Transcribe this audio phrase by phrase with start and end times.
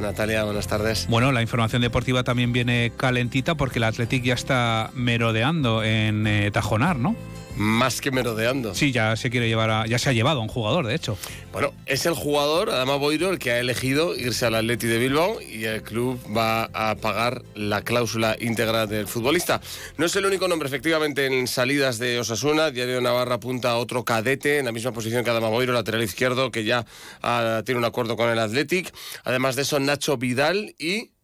[0.00, 1.06] Natalia, buenas tardes.
[1.08, 6.50] Bueno, la información deportiva también viene calentita porque el Athletic ya está merodeando en eh,
[6.50, 7.14] Tajonar, ¿no?
[7.56, 8.74] Más que merodeando.
[8.74, 11.16] Sí, ya se quiere llevar a, ya se ha llevado a un jugador, de hecho.
[11.52, 15.40] Bueno, es el jugador, Adama Boiro, el que ha elegido irse al Atleti de Bilbao
[15.40, 19.60] y el club va a pagar la cláusula íntegra del futbolista.
[19.96, 22.70] No es el único nombre, efectivamente, en salidas de Osasuna.
[22.70, 26.50] Diario Navarra apunta a otro cadete en la misma posición que Adama Boiro, lateral izquierdo,
[26.50, 26.84] que ya
[27.22, 28.92] ah, tiene un acuerdo con el Athletic.
[29.24, 31.15] Además de eso, Nacho Vidal y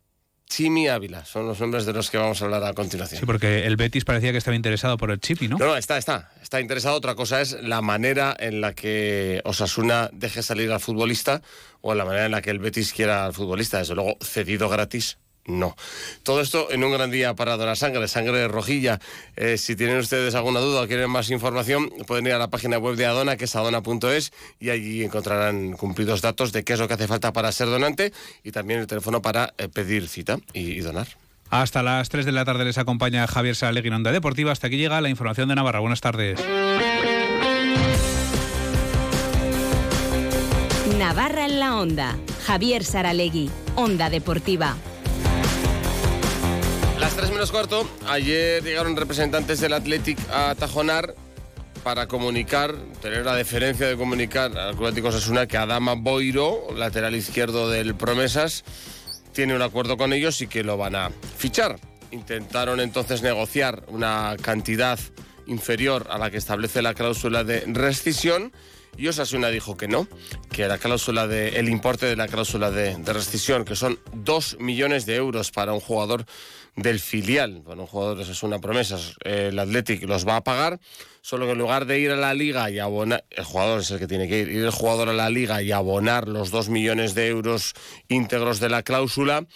[0.48, 1.24] Chimi Ávila.
[1.24, 3.20] Son los nombres de los que vamos a hablar a continuación.
[3.20, 5.56] Sí, porque el Betis parecía que estaba interesado por el Chipi, ¿no?
[5.58, 6.30] No, no, está, está.
[6.42, 6.96] Está interesado.
[6.96, 11.40] Otra cosa es la manera en la que Osasuna deje salir al futbolista
[11.80, 13.78] o la manera en la que el Betis quiera al futbolista.
[13.78, 15.76] Desde luego, cedido gratis, no.
[16.22, 19.00] Todo esto en un gran día para donar sangre, sangre rojilla.
[19.36, 22.78] Eh, si tienen ustedes alguna duda o quieren más información, pueden ir a la página
[22.78, 26.86] web de Adona, que es adona.es, y allí encontrarán cumplidos datos de qué es lo
[26.86, 28.12] que hace falta para ser donante
[28.44, 31.08] y también el teléfono para eh, pedir cita y, donar.
[31.50, 34.52] Hasta las 3 de la tarde les acompaña Javier Saralegui en Onda Deportiva.
[34.52, 35.80] Hasta aquí llega la información de Navarra.
[35.80, 36.40] Buenas tardes.
[40.98, 42.16] Navarra en la Onda.
[42.46, 43.50] Javier Saralegui.
[43.74, 44.76] Onda Deportiva.
[47.02, 51.16] Las 3 menos cuarto, ayer llegaron representantes del Athletic a Tajonar
[51.82, 57.68] para comunicar, tener la deferencia de comunicar al Atlético Osasuna que Adama Boiro, lateral izquierdo
[57.68, 58.62] del Promesas,
[59.32, 61.80] tiene un acuerdo con ellos y que lo van a fichar.
[62.12, 65.00] Intentaron entonces negociar una cantidad
[65.48, 68.52] inferior a la que establece la cláusula de rescisión
[68.96, 70.06] y Osasuna dijo que no,
[70.50, 74.58] que la cláusula de, el importe de la cláusula de, de rescisión, que son 2
[74.60, 76.26] millones de euros para un jugador
[76.76, 77.60] del filial.
[77.64, 80.80] Bueno, un jugador de Osasuna Promesas, el Athletic los va a pagar,
[81.20, 83.98] solo que en lugar de ir a la liga y abonar, el jugador es el
[83.98, 87.14] que tiene que ir, ir el jugador a la liga y abonar los 2 millones
[87.14, 87.74] de euros
[88.08, 89.46] íntegros de la cláusula,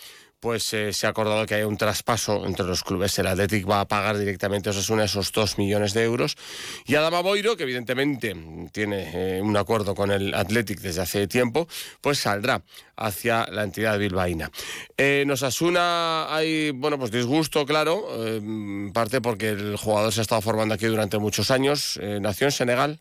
[0.41, 3.19] pues eh, se ha acordado que hay un traspaso entre los clubes.
[3.19, 6.37] El Athletic va a pagar directamente a Osasuna esos dos millones de euros.
[6.84, 8.36] Y Adama Boiro, que evidentemente
[8.73, 11.69] tiene eh, un acuerdo con el Athletic desde hace tiempo,
[12.01, 12.63] pues saldrá
[12.96, 14.51] hacia la entidad bilbaína.
[14.96, 20.41] En Osasuna hay, bueno, pues disgusto, claro, en parte porque el jugador se ha estado
[20.41, 21.98] formando aquí durante muchos años.
[22.02, 23.01] Eh, nació en Senegal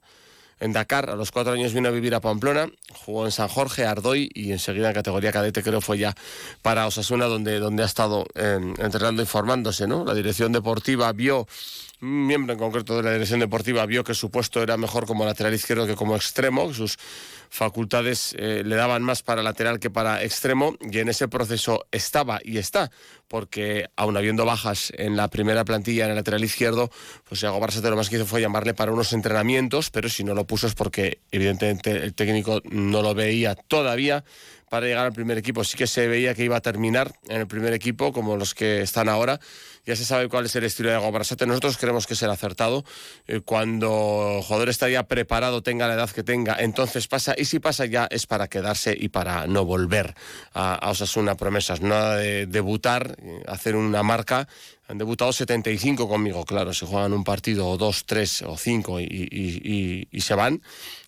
[0.59, 1.09] en Dakar.
[1.09, 4.51] A los cuatro años vino a vivir a Pamplona, jugó en San Jorge, Ardoy y
[4.51, 6.16] enseguida en categoría cadete creo fue ya
[6.61, 9.88] para Osasuna donde, donde ha estado eh, entrenando y formándose.
[9.88, 10.05] ¿no?
[10.05, 11.47] La dirección deportiva vio
[12.01, 15.53] miembro en concreto de la dirección deportiva vio que su puesto era mejor como lateral
[15.53, 16.97] izquierdo que como extremo, sus
[17.50, 22.39] facultades eh, le daban más para lateral que para extremo y en ese proceso estaba
[22.44, 22.91] y está,
[23.28, 26.91] porque aun habiendo bajas en la primera plantilla en el lateral izquierdo,
[27.28, 30.33] pues Iago Barça lo más que hizo fue llamarle para unos entrenamientos, pero si no
[30.33, 34.23] lo puso es porque evidentemente el técnico no lo veía todavía
[34.75, 35.63] para llegar al primer equipo.
[35.63, 38.81] Sí que se veía que iba a terminar en el primer equipo, como los que
[38.81, 39.40] están ahora.
[39.86, 41.46] Ya se sabe cuál es el estilo de Gobrasate.
[41.46, 42.84] Nosotros creemos que será acertado.
[43.25, 47.36] Eh, cuando el jugador está ya preparado, tenga la edad que tenga, entonces pasa.
[47.38, 50.13] Y si pasa ya es para quedarse y para no volver
[50.53, 51.80] a, a Osasuna promesas.
[51.80, 54.50] Nada de debutar, eh, hacer una marca
[54.88, 60.07] han debutado 75 conmigo, claro, se juegan un partido o dos, tres o cinco y,
[60.19, 60.62] se van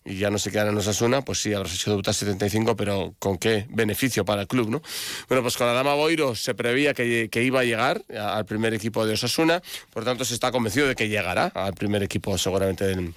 [0.04, 3.38] y ya no se quedan en Osasuna, pues sí, habrás hecho debutar 75, pero ¿con
[3.38, 4.82] qué beneficio para el club, no?
[5.28, 9.06] Bueno, pues con la Dama Boiro se preveía que, iba a llegar al primer equipo
[9.06, 9.62] de Osasuna,
[9.92, 13.14] por tanto se está convencido de que llegará al primer equipo seguramente del,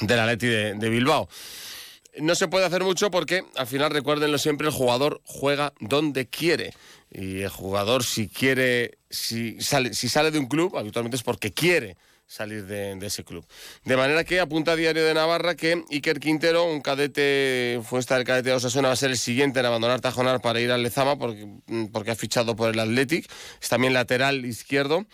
[0.00, 1.28] del Atleti de Bilbao.
[2.18, 6.72] No se puede hacer mucho porque al final recuérdenlo siempre, el jugador juega donde quiere.
[7.10, 11.52] Y el jugador si quiere, si sale, si sale de un club, habitualmente es porque
[11.52, 13.46] quiere salir de, ese club.
[13.84, 18.16] De manera que apunta a Diario de Navarra que Iker Quintero, un cadete, fue esta
[18.16, 20.82] del cadete de Osasuna, va a ser el siguiente en abandonar Tajonar para ir al
[20.82, 21.46] Lezama porque,
[21.92, 23.30] porque ha fichado por el Athletic.
[23.60, 25.06] Es también lateral izquierdo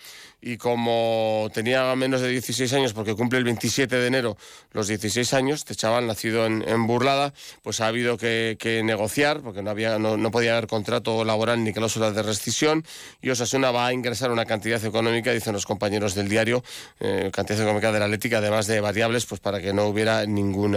[0.45, 4.37] y como tenía menos de 16 años, porque cumple el 27 de enero
[4.73, 9.69] los 16 años, este chaval nacido en, Burlada, pues ha habido que, negociar, porque no,
[9.69, 12.83] había, no, podía haber contrato laboral ni cláusulas de rescisión,
[13.21, 16.61] y Osasuna va a ingresar una cantidad económica, dicen los compañeros del diario,
[17.03, 20.71] eh, cantidad económica de la Atlética, además de variables, pues para que no hubiera ningún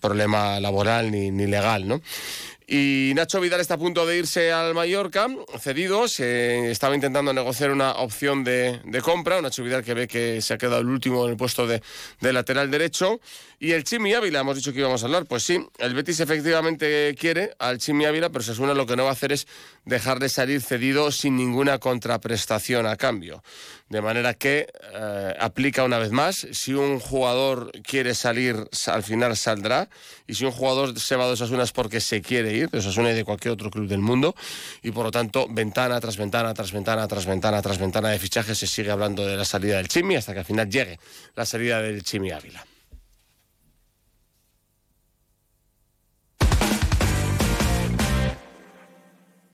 [0.00, 2.02] problema laboral ni, ni legal, ¿no?
[2.66, 5.26] Y Nacho Vidal está a punto de irse al Mallorca,
[5.58, 6.08] cedido.
[6.08, 9.40] Se estaba intentando negociar una opción de, compra.
[9.40, 11.82] Nacho Vidal que ve que se ha quedado el último en el puesto de,
[12.20, 13.20] lateral derecho.
[13.58, 15.26] Y el Chimi Ávila, hemos dicho que íbamos a hablar.
[15.26, 19.04] Pues sí, el Betis efectivamente quiere al Chimi Ávila, pero se suena lo que no
[19.04, 19.46] va a hacer es
[19.84, 23.42] dejarle salir cedido sin ninguna contraprestación a cambio.
[23.88, 26.46] De manera que eh, aplica una vez más.
[26.52, 28.56] Si un jugador quiere salir,
[28.86, 29.88] al final saldrá.
[30.26, 33.14] Y si un jugador se va de esas unas porque se quiere de ir, de
[33.14, 34.34] de cualquier otro club del mundo,
[34.82, 38.58] y por lo tanto, ventana tras ventana, tras ventana, tras ventana, tras ventana de fichajes,
[38.58, 40.98] se sigue hablando de la salida del Chimi hasta que al final llegue
[41.34, 42.64] la salida del Chimi Ávila.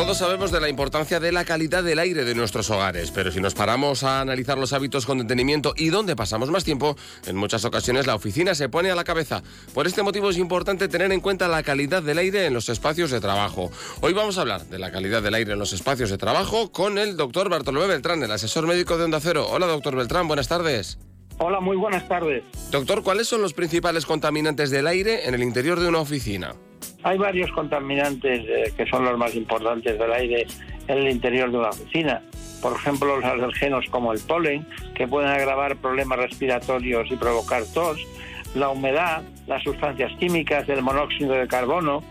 [0.00, 3.38] Todos sabemos de la importancia de la calidad del aire de nuestros hogares, pero si
[3.38, 7.66] nos paramos a analizar los hábitos con detenimiento y dónde pasamos más tiempo, en muchas
[7.66, 9.42] ocasiones la oficina se pone a la cabeza.
[9.74, 13.10] Por este motivo es importante tener en cuenta la calidad del aire en los espacios
[13.10, 13.70] de trabajo.
[14.00, 16.96] Hoy vamos a hablar de la calidad del aire en los espacios de trabajo con
[16.96, 19.48] el doctor Bartolomé Beltrán, el asesor médico de Onda Cero.
[19.50, 20.98] Hola, doctor Beltrán, buenas tardes.
[21.36, 22.42] Hola, muy buenas tardes.
[22.70, 26.54] Doctor, ¿cuáles son los principales contaminantes del aire en el interior de una oficina?
[27.02, 30.46] Hay varios contaminantes eh, que son los más importantes del aire
[30.88, 32.20] en el interior de una oficina.
[32.60, 37.98] Por ejemplo, los alergenos como el polen, que pueden agravar problemas respiratorios y provocar tos,
[38.54, 42.02] la humedad, las sustancias químicas, el monóxido de carbono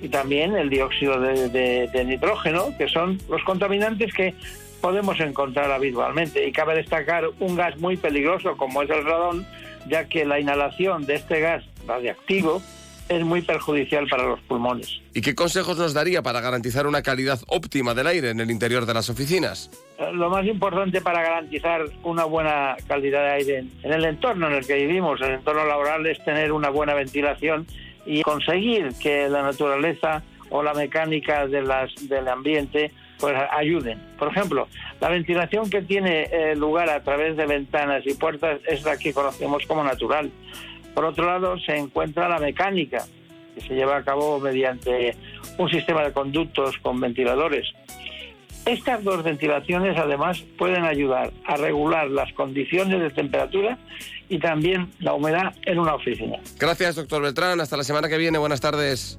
[0.00, 4.34] y también el dióxido de, de- de nitrógeno, que son los contaminantes que
[4.80, 6.46] podemos encontrar habitualmente.
[6.48, 9.46] Y cabe destacar un gas muy peligroso como es el radón,
[9.86, 12.62] ya que la inhalación de este gas radiactivo
[13.10, 15.00] es muy perjudicial para los pulmones.
[15.12, 18.86] ¿Y qué consejos nos daría para garantizar una calidad óptima del aire en el interior
[18.86, 19.68] de las oficinas?
[19.98, 24.46] Eh, Lo más importante para garantizar una buena calidad de aire en- en el entorno
[24.46, 27.66] en el que vivimos, el entorno laboral, es tener una buena ventilación
[28.06, 33.98] y conseguir que la naturaleza o la mecánica de las, del ambiente pues ayuden.
[34.18, 34.66] Por ejemplo,
[35.00, 39.12] la ventilación que tiene eh, lugar a través de ventanas y puertas es la que
[39.12, 40.30] conocemos como natural.
[40.94, 43.04] Por otro lado, se encuentra la mecánica,
[43.54, 45.16] que se lleva a cabo mediante
[45.58, 47.66] un sistema de conductos con ventiladores.
[48.66, 53.78] Estas dos ventilaciones además pueden ayudar a regular las condiciones de temperatura
[54.28, 56.38] y también la humedad en una oficina.
[56.58, 57.60] Gracias, doctor Beltrán.
[57.60, 58.38] Hasta la semana que viene.
[58.38, 59.18] Buenas tardes.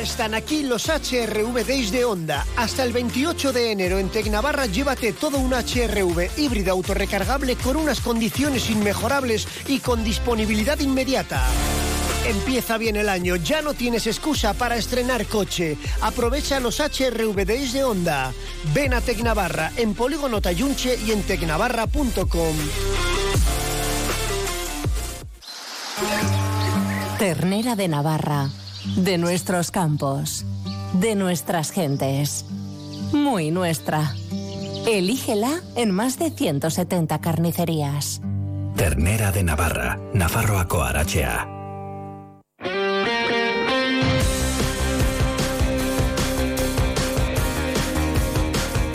[0.00, 2.46] Están aquí los HRV Days de Honda.
[2.56, 8.00] Hasta el 28 de enero en Tecnavarra llévate todo un HRV híbrido autorrecargable con unas
[8.00, 11.42] condiciones inmejorables y con disponibilidad inmediata.
[12.26, 15.76] Empieza bien el año, ya no tienes excusa para estrenar coche.
[16.00, 18.32] Aprovecha los HRV Days de Honda.
[18.72, 22.56] Ven a Tecnavarra en Polígono Tayunche y en tecnavarra.com.
[27.18, 28.48] Ternera de Navarra,
[28.96, 30.44] de nuestros campos,
[30.94, 32.44] de nuestras gentes.
[33.12, 34.14] Muy nuestra.
[34.86, 38.20] Elígela en más de 170 carnicerías.
[38.76, 41.59] Ternera de Navarra, Nafarroako Arachea.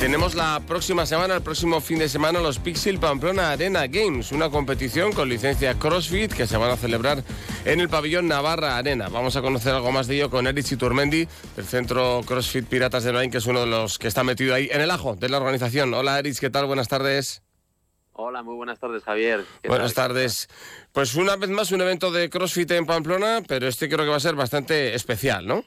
[0.05, 4.51] Tenemos la próxima semana, el próximo fin de semana, los Pixel Pamplona Arena Games, una
[4.51, 7.23] competición con licencia CrossFit que se van a celebrar
[7.65, 9.09] en el pabellón Navarra Arena.
[9.09, 13.13] Vamos a conocer algo más de ello con Erich Iturmendi, del centro CrossFit Piratas de
[13.13, 15.37] Noain, que es uno de los que está metido ahí en el ajo de la
[15.37, 15.91] organización.
[15.95, 16.67] Hola Erich, ¿qué tal?
[16.67, 17.41] Buenas tardes.
[18.11, 19.43] Hola, muy buenas tardes, Javier.
[19.63, 20.09] ¿Qué Buenas tal?
[20.09, 20.49] tardes.
[20.91, 24.17] Pues una vez más un evento de CrossFit en Pamplona, pero este creo que va
[24.17, 25.65] a ser bastante especial, ¿no?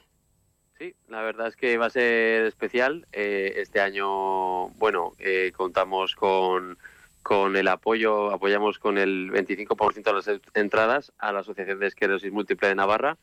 [0.79, 3.05] Sí, la verdad es que va a ser especial.
[3.11, 6.77] Eh, este año, bueno, eh, contamos con,
[7.21, 12.31] con el apoyo, apoyamos con el 25% de las entradas a la Asociación de Esclerosis
[12.31, 13.17] Múltiple de Navarra.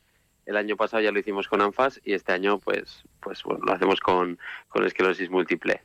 [0.45, 3.73] El año pasado ya lo hicimos con ANFAS y este año, pues, pues bueno, lo
[3.73, 5.81] hacemos con, con esclerosis múltiple.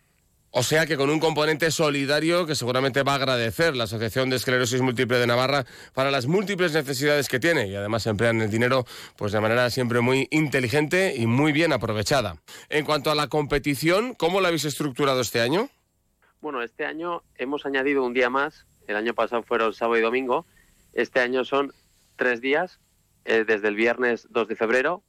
[0.54, 4.36] O sea que con un componente solidario que seguramente va a agradecer la Asociación de
[4.36, 8.84] Esclerosis Múltiple de Navarra para las múltiples necesidades que tiene y además emplean el dinero
[9.16, 12.36] pues de manera siempre muy inteligente y muy bien aprovechada.
[12.68, 15.70] En cuanto a la competición, ¿cómo la habéis estructurado este año?
[16.42, 18.66] Bueno, este año hemos añadido un día más.
[18.88, 20.46] El año pasado fueron sábado y domingo.
[20.92, 21.72] Este año son
[22.18, 22.82] tres días,
[23.24, 25.02] eh, desde el viernes 2 de febrero,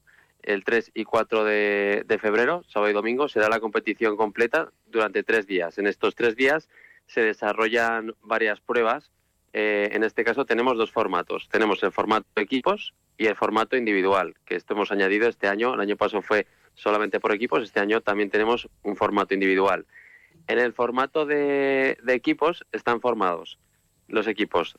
[0.43, 5.47] el 3 y 4 de, febrero, sábado y domingo, será la competición completa durante tres
[5.47, 5.79] días.
[5.79, 6.69] En estos tres días
[7.07, 9.11] se desarrollan varias pruebas
[9.55, 11.49] eh, en este caso tenemos dos formatos.
[11.51, 15.75] Tenemos el formato equipos y el formato individual, que esto hemos añadido este año.
[15.75, 19.85] El año pasado fue solamente por equipos, este año también tenemos un formato individual.
[20.47, 23.59] En el formato de equipos están formados
[24.09, 24.79] los equipos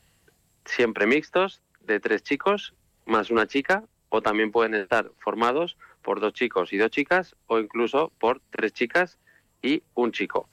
[0.64, 2.74] siempre mixtos, de tres chicos
[3.06, 7.58] más una chica, o también pueden estar formados por dos chicos y dos chicas, o
[7.58, 9.18] incluso por tres chicas
[9.60, 10.48] y un chico.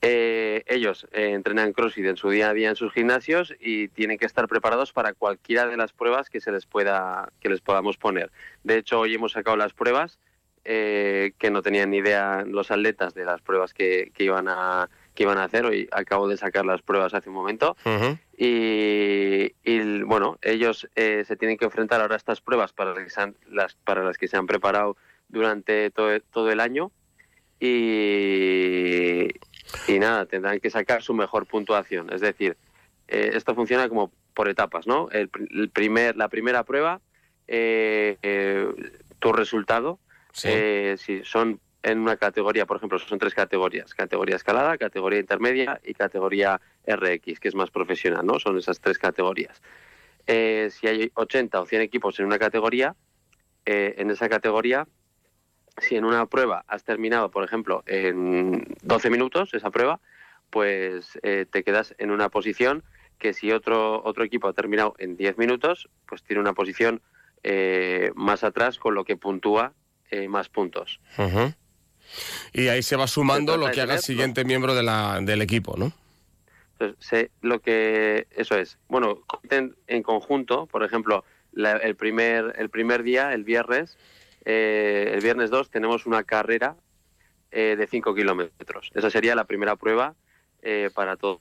[0.00, 4.16] Eh, ellos eh, entrenan CrossFit en su día a día en sus gimnasios y tienen
[4.16, 7.98] que estar preparados para cualquiera de las pruebas que se les pueda que les podamos
[7.98, 8.32] poner.
[8.64, 10.18] De hecho, hoy hemos sacado las pruebas
[10.64, 15.24] eh, que no tenían ni idea los atletas de las pruebas que, iban a que
[15.24, 15.66] iban a hacer.
[15.66, 17.76] Hoy acabo de sacar las pruebas hace un momento.
[18.42, 23.04] Y, y, bueno, ellos eh, se tienen que enfrentar ahora a estas pruebas para las
[23.04, 24.96] que se han, las, para las que se han preparado
[25.28, 26.90] durante todo, todo el año.
[27.60, 29.28] Y,
[29.88, 32.10] y nada, tendrán que sacar su mejor puntuación.
[32.12, 32.56] Es decir,
[33.08, 35.10] eh, esto funciona como por etapas, ¿no?
[35.10, 37.02] El, el primer, la primera prueba,
[37.46, 38.66] eh, eh,
[39.18, 39.98] tu resultado,
[40.32, 40.48] Sí.
[40.50, 45.80] eh, si son en una categoría, por ejemplo, son tres categorías, categoría escalada, categoría intermedia
[45.84, 48.38] y categoría RX, que es más profesional, ¿no?
[48.38, 49.62] Son esas tres categorías.
[50.26, 52.94] Eh, si hay 80 o 100 equipos en una categoría,
[53.64, 54.86] eh, en esa categoría,
[55.78, 60.00] si en una prueba has terminado, por ejemplo, en 12 minutos, esa prueba,
[60.50, 62.84] pues eh, te quedas en una posición
[63.18, 67.00] que si otro, otro equipo ha terminado en 10 minutos, pues tiene una posición
[67.42, 69.72] eh, más atrás, con lo que puntúa
[70.10, 71.00] eh, más puntos.
[71.18, 71.52] Ujú.
[72.52, 75.42] Y ahí se va sumando Se lo que haga el siguiente miembro de la, del
[75.42, 75.92] equipo, ¿no?
[76.78, 78.78] Entonces, se- lo que eso es.
[78.88, 83.98] Bueno, compiten en conjunto, por ejemplo, la- el primer el primer día, el viernes,
[84.44, 86.76] eh, el viernes 2 tenemos una carrera
[87.52, 88.90] eh, de 5 kilómetros.
[88.94, 90.14] Esa sería la primera prueba
[90.62, 91.40] eh, para to-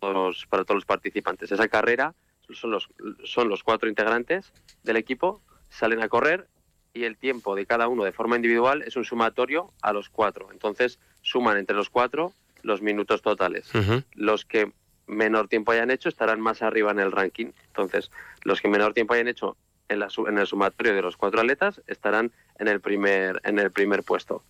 [0.00, 1.52] todos los, para todos los participantes.
[1.52, 2.14] Esa carrera
[2.50, 2.88] son los
[3.24, 6.46] son los cuatro integrantes del equipo salen a correr
[6.94, 10.48] y el tiempo de cada uno de forma individual es un sumatorio a los cuatro.
[10.52, 12.32] Entonces suman entre los cuatro
[12.62, 13.70] los minutos totales
[14.14, 14.72] los que
[15.06, 17.52] menor tiempo hayan hecho estarán más arriba en el ranking.
[17.66, 18.10] Entonces,
[18.42, 19.56] los que menor tiempo hayan hecho
[19.88, 23.70] en, la en el sumatorio de los cuatro atletas estarán en el primer en el
[23.70, 24.42] primer puesto.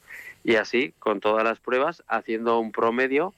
[0.45, 3.35] Y así, con todas las pruebas, haciendo un promedio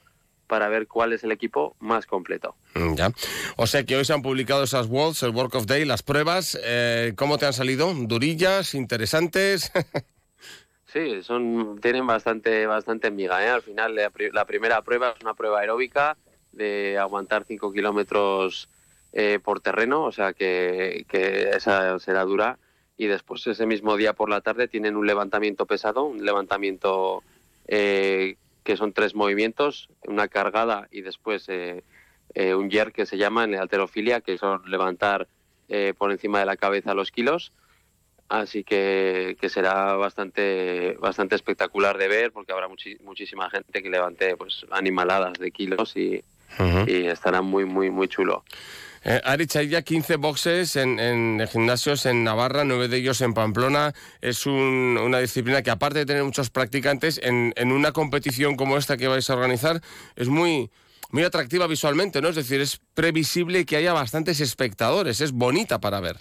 [0.47, 2.55] para ver cuál es el equipo más completo.
[2.73, 3.11] Mm, Ya.
[3.57, 6.57] O sea que hoy se han publicado esas Worlds, el Work of Day, las pruebas.
[6.63, 7.93] eh, ¿Cómo te han salido?
[7.93, 8.73] ¿Durillas?
[8.73, 9.71] ¿Interesantes?
[10.93, 13.43] Sí, son tienen bastante bastante miga.
[13.45, 13.49] ¿eh?
[13.49, 16.15] Al final, la, pri- la primera prueba es una prueba aeróbica
[16.53, 18.69] de aguantar 5 kilómetros
[19.11, 22.57] eh, por terreno, o sea que, que esa será dura.
[22.97, 27.21] Y después, ese mismo día por la tarde, tienen un levantamiento pesado, un levantamiento
[27.67, 31.85] eh, que son tres movimientos, una cargada y después eh,
[32.33, 35.29] eh, un jerk que se llama en alterofilia, que son levantar
[35.69, 37.53] eh, por encima de la cabeza los kilos.
[38.27, 43.89] Así que, que será bastante bastante espectacular de ver porque habrá muchi- muchísima gente que
[43.89, 46.21] levante pues animaladas de kilos y,
[46.89, 48.43] y estará muy muy muy chulo
[49.03, 53.93] Eh, Arich, hay ya 15 boxes en, gimnasios en Navarra, nueve de ellos en Pamplona.
[54.21, 58.77] Es un- una disciplina que, aparte de tener muchos practicantes, en, en una competición como
[58.77, 59.81] esta que vais a organizar,
[60.15, 60.69] es muy,
[61.11, 62.29] muy atractiva visualmente, ¿no?
[62.29, 66.17] Es decir, es previsible que haya bastantes espectadores, es bonita para ver.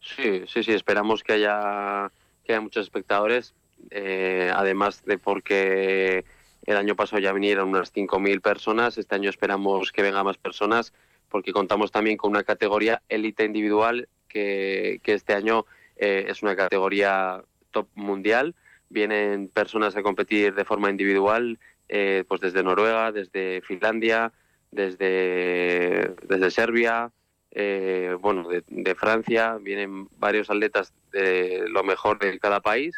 [0.00, 2.10] sí sí sí esperamos que haya
[2.44, 3.52] que haya muchos espectadores
[3.90, 6.24] eh, además de porque
[6.66, 10.92] el año pasado ya vinieron unas 5.000 personas este año esperamos que vengan más personas
[11.30, 15.64] porque contamos también con una categoría élite individual que, que este año
[15.96, 18.54] eh, es una categoría top mundial.
[18.88, 21.58] Vienen personas a competir de forma individual,
[21.88, 24.32] eh, pues desde Noruega, desde Finlandia,
[24.70, 27.10] desde, desde Serbia,
[27.52, 29.58] eh, bueno, de, de Francia.
[29.60, 32.94] Vienen varios atletas de lo mejor de cada país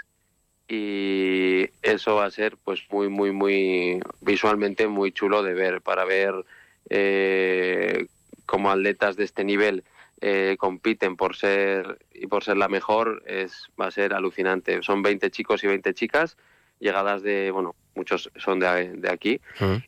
[0.69, 6.05] y eso va a ser pues muy muy muy visualmente muy chulo de ver para
[6.05, 6.33] ver
[6.89, 8.07] eh,
[8.47, 9.85] cómo atletas de este nivel
[10.21, 15.03] eh, compiten por ser y por ser la mejor es va a ser alucinante son
[15.03, 16.37] 20 chicos y 20 chicas
[16.79, 19.41] llegadas de bueno muchos son de, de aquí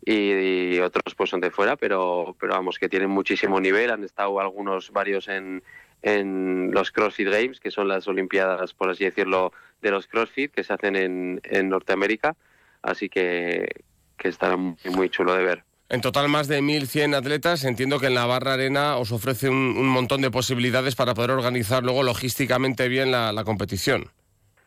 [0.04, 4.04] y, y otros pues son de fuera pero pero vamos que tienen muchísimo nivel han
[4.04, 5.62] estado algunos varios en
[6.04, 10.62] en los CrossFit Games, que son las Olimpiadas, por así decirlo, de los CrossFit que
[10.62, 12.36] se hacen en, en Norteamérica.
[12.82, 13.84] Así que,
[14.18, 15.64] que estará muy, muy chulo de ver.
[15.88, 17.64] En total, más de 1.100 atletas.
[17.64, 21.82] Entiendo que en la Barra Arena os ofrece un, montón de posibilidades para poder organizar
[21.82, 24.10] luego logísticamente bien la, competición.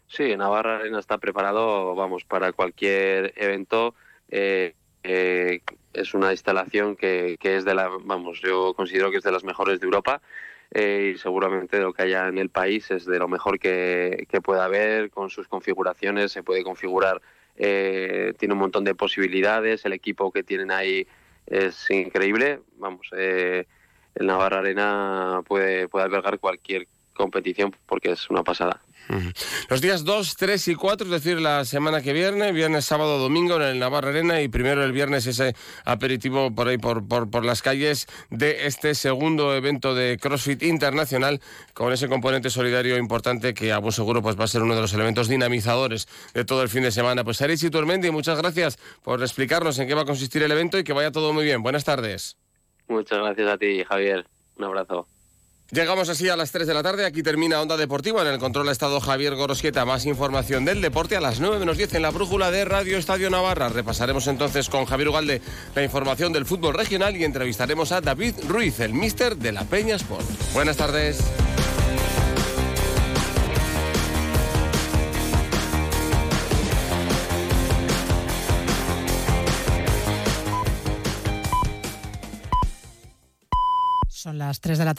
[0.07, 3.95] Sí, Navarra Arena está preparado, vamos, para cualquier evento.
[4.29, 5.61] Eh, eh,
[5.93, 9.43] es una instalación que, que es de la, vamos, yo considero que es de las
[9.43, 10.21] mejores de Europa
[10.71, 14.41] eh, y seguramente lo que haya en el país es de lo mejor que, que
[14.41, 17.21] pueda haber con sus configuraciones, se puede configurar,
[17.57, 21.07] eh, tiene un montón de posibilidades, el equipo que tienen ahí
[21.45, 23.65] es increíble, vamos, eh,
[24.15, 26.87] el Navarra Arena puede, puede albergar cualquier
[27.17, 28.81] competición porque es una pasada.
[29.69, 33.55] Los días 2, 3 y 4, es decir, la semana que viene, viernes, sábado, domingo
[33.55, 35.55] en el Navarra Arena y primero el viernes ese
[35.85, 41.41] aperitivo por ahí, por, por, por las calles de este segundo evento de CrossFit Internacional
[41.73, 44.81] con ese componente solidario importante que a buen seguro pues, va a ser uno de
[44.81, 47.23] los elementos dinamizadores de todo el fin de semana.
[47.23, 50.83] Pues Arichi Turmendi, muchas gracias por explicarnos en qué va a consistir el evento y
[50.83, 51.63] que vaya todo muy bien.
[51.63, 52.37] Buenas tardes.
[52.89, 54.25] Muchas gracias a ti, Javier.
[54.57, 55.07] Un abrazo.
[55.69, 57.05] Llegamos así a las 3 de la tarde.
[57.05, 58.21] Aquí termina Onda Deportiva.
[58.21, 59.83] En el control ha estado Javier Gorosquieta.
[59.83, 63.29] Más información del deporte a las 9 menos 10 en la brújula de Radio Estadio
[63.29, 63.67] Navarra.
[63.67, 65.41] Repasaremos entonces con Javier Ugalde
[65.75, 69.97] la información del fútbol regional y entrevistaremos a David Ruiz, el míster de la Peña
[69.97, 70.25] Sport.
[70.53, 71.19] Buenas tardes.
[84.27, 84.95] Son las 3 de la tarde.